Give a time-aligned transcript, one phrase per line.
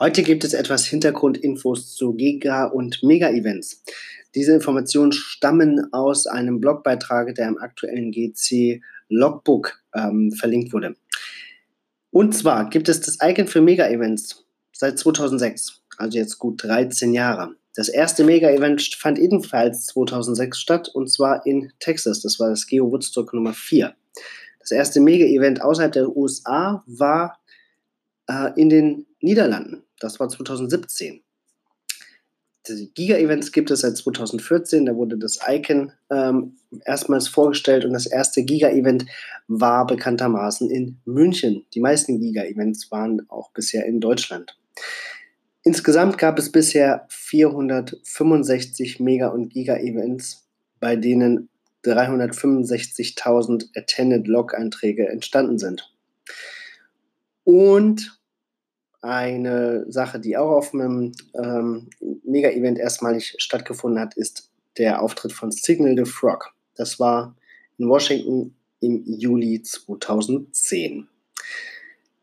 [0.00, 3.84] Heute gibt es etwas Hintergrundinfos zu Giga- und Mega-Events.
[4.34, 10.96] Diese Informationen stammen aus einem Blogbeitrag, der im aktuellen GC Logbook ähm, verlinkt wurde.
[12.10, 17.54] Und zwar gibt es das Icon für Mega-Events seit 2006, also jetzt gut 13 Jahre.
[17.76, 22.20] Das erste Mega-Event fand ebenfalls 2006 statt und zwar in Texas.
[22.20, 23.94] Das war das Geo Woodstock Nummer 4.
[24.58, 27.38] Das erste Mega-Event außerhalb der USA war
[28.28, 29.82] äh, in den Niederlanden.
[30.00, 31.22] Das war 2017.
[32.66, 34.86] Die Giga-Events gibt es seit 2014.
[34.86, 36.56] Da wurde das Icon ähm,
[36.86, 39.04] erstmals vorgestellt und das erste Giga-Event
[39.48, 41.66] war bekanntermaßen in München.
[41.74, 44.56] Die meisten Giga-Events waren auch bisher in Deutschland.
[45.62, 50.46] Insgesamt gab es bisher 465 Mega- und Giga-Events,
[50.80, 51.50] bei denen
[51.84, 55.90] 365.000 Attended Log-Einträge entstanden sind.
[57.44, 58.18] Und
[59.02, 61.90] eine Sache, die auch auf einem ähm,
[62.24, 66.52] Mega-Event erstmalig stattgefunden hat, ist der Auftritt von Signal the Frog.
[66.74, 67.36] Das war
[67.78, 71.06] in Washington im Juli 2010.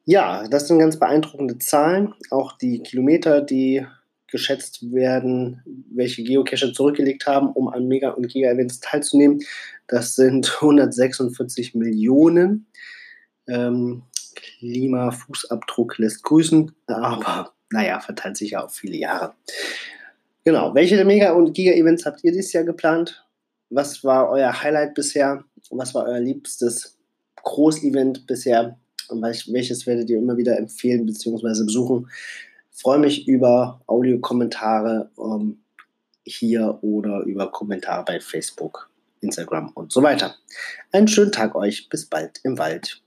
[0.05, 2.13] Ja, das sind ganz beeindruckende Zahlen.
[2.31, 3.85] Auch die Kilometer, die
[4.27, 5.61] geschätzt werden,
[5.93, 9.41] welche Geocacher zurückgelegt haben, um an Mega- und Giga-Events teilzunehmen.
[9.87, 12.65] Das sind 146 Millionen.
[13.47, 14.03] Ähm,
[14.61, 19.33] Klimafußabdruck lässt grüßen, aber naja, verteilt sich ja auf viele Jahre.
[20.43, 23.25] Genau, welche Mega- und Giga-Events habt ihr dieses Jahr geplant?
[23.71, 25.43] Was war euer Highlight bisher?
[25.71, 26.99] Was war euer liebstes
[27.41, 28.77] Großevent bisher?
[29.09, 31.63] Und welches werdet ihr immer wieder empfehlen bzw.
[31.63, 32.07] besuchen?
[32.71, 35.63] freue mich über Audiokommentare ähm,
[36.23, 38.89] hier oder über Kommentare bei Facebook,
[39.21, 40.35] Instagram und so weiter.
[40.91, 41.89] Einen schönen Tag euch.
[41.89, 43.00] Bis bald im Wald.